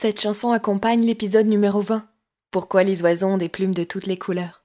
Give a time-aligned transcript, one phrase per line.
[0.00, 2.06] Cette chanson accompagne l'épisode numéro 20.
[2.52, 4.62] Pourquoi les oiseaux ont des plumes de toutes les couleurs.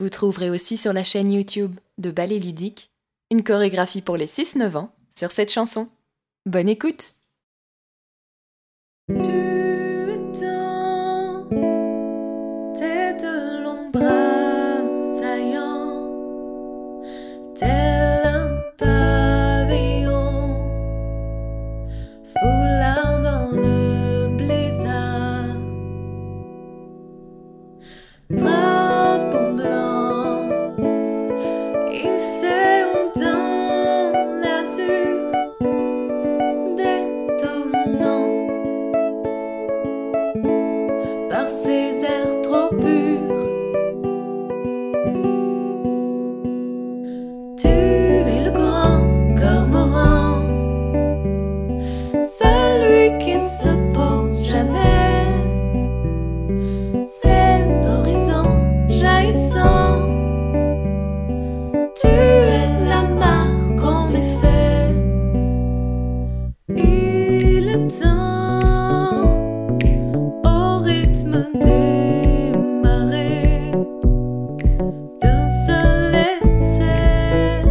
[0.00, 2.90] Vous trouverez aussi sur la chaîne YouTube de Ballet Ludique
[3.30, 5.88] une chorégraphie pour les 6-9 ans sur cette chanson.
[6.44, 7.14] Bonne écoute!
[41.48, 43.44] Ces airs trop purs.
[47.56, 49.00] Tu es le grand
[49.40, 50.42] cormoran,
[52.22, 55.01] celui qui ne se pose jamais.
[71.32, 72.92] Démarrer
[75.22, 77.62] d'un seul essai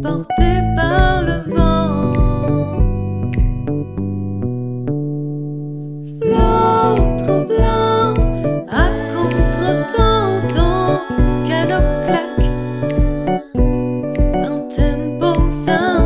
[0.00, 2.12] porté par le vent.
[6.20, 8.14] Flotre blanc
[8.70, 11.00] à contre-tant, ton
[11.48, 12.48] canop claque.
[14.34, 16.05] Un tempo simple.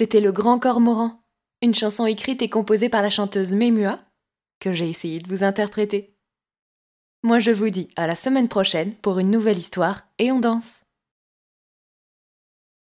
[0.00, 1.20] C'était Le Grand Cormoran,
[1.60, 3.98] une chanson écrite et composée par la chanteuse Memua,
[4.58, 6.16] que j'ai essayé de vous interpréter.
[7.22, 10.80] Moi je vous dis à la semaine prochaine pour une nouvelle histoire et on danse.